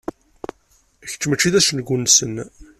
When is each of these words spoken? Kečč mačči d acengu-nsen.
Kečč 1.11 1.21
mačči 1.27 1.49
d 1.53 1.55
acengu-nsen. 1.59 2.35